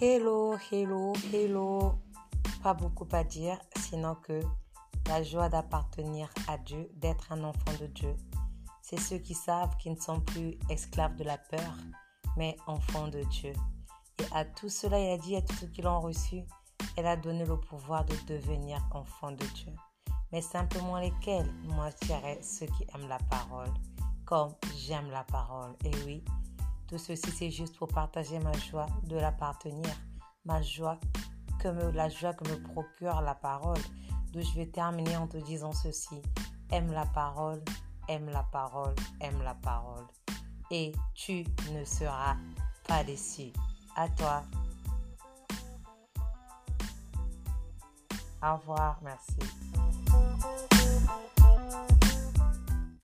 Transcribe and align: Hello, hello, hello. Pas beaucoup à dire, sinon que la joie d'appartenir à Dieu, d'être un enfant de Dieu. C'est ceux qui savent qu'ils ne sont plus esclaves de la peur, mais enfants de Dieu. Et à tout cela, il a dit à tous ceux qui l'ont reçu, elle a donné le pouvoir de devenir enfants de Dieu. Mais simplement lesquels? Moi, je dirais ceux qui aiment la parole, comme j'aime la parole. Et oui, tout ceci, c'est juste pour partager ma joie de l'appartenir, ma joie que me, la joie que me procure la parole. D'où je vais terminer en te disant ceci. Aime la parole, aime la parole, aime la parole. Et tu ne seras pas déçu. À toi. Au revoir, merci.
Hello, 0.00 0.56
hello, 0.70 1.12
hello. 1.32 1.98
Pas 2.62 2.72
beaucoup 2.72 3.08
à 3.10 3.24
dire, 3.24 3.58
sinon 3.80 4.14
que 4.14 4.42
la 5.08 5.24
joie 5.24 5.48
d'appartenir 5.48 6.28
à 6.46 6.56
Dieu, 6.56 6.88
d'être 6.94 7.32
un 7.32 7.42
enfant 7.42 7.72
de 7.80 7.86
Dieu. 7.86 8.14
C'est 8.80 9.00
ceux 9.00 9.18
qui 9.18 9.34
savent 9.34 9.76
qu'ils 9.78 9.94
ne 9.94 10.00
sont 10.00 10.20
plus 10.20 10.56
esclaves 10.70 11.16
de 11.16 11.24
la 11.24 11.36
peur, 11.36 11.74
mais 12.36 12.56
enfants 12.68 13.08
de 13.08 13.24
Dieu. 13.24 13.52
Et 14.20 14.36
à 14.36 14.44
tout 14.44 14.68
cela, 14.68 15.00
il 15.00 15.10
a 15.10 15.18
dit 15.18 15.34
à 15.34 15.42
tous 15.42 15.56
ceux 15.56 15.66
qui 15.66 15.82
l'ont 15.82 15.98
reçu, 15.98 16.44
elle 16.96 17.08
a 17.08 17.16
donné 17.16 17.44
le 17.44 17.58
pouvoir 17.58 18.04
de 18.04 18.14
devenir 18.28 18.78
enfants 18.92 19.32
de 19.32 19.44
Dieu. 19.46 19.72
Mais 20.30 20.42
simplement 20.42 21.00
lesquels? 21.00 21.52
Moi, 21.64 21.88
je 21.90 22.06
dirais 22.06 22.38
ceux 22.40 22.66
qui 22.66 22.86
aiment 22.94 23.08
la 23.08 23.18
parole, 23.18 23.74
comme 24.24 24.54
j'aime 24.76 25.10
la 25.10 25.24
parole. 25.24 25.74
Et 25.84 25.90
oui, 26.06 26.22
tout 26.88 26.98
ceci, 26.98 27.30
c'est 27.30 27.50
juste 27.50 27.76
pour 27.76 27.88
partager 27.88 28.38
ma 28.38 28.52
joie 28.52 28.86
de 29.04 29.16
l'appartenir, 29.16 29.90
ma 30.44 30.62
joie 30.62 30.98
que 31.60 31.68
me, 31.68 31.90
la 31.90 32.08
joie 32.08 32.32
que 32.32 32.48
me 32.48 32.62
procure 32.62 33.20
la 33.20 33.34
parole. 33.34 33.78
D'où 34.32 34.40
je 34.40 34.54
vais 34.54 34.66
terminer 34.66 35.16
en 35.16 35.26
te 35.26 35.36
disant 35.36 35.72
ceci. 35.72 36.22
Aime 36.70 36.92
la 36.92 37.06
parole, 37.06 37.62
aime 38.08 38.30
la 38.30 38.42
parole, 38.42 38.94
aime 39.20 39.42
la 39.42 39.54
parole. 39.54 40.06
Et 40.70 40.92
tu 41.14 41.44
ne 41.72 41.84
seras 41.84 42.36
pas 42.86 43.04
déçu. 43.04 43.52
À 43.96 44.08
toi. 44.08 44.42
Au 48.42 48.56
revoir, 48.56 49.00
merci. 49.02 49.36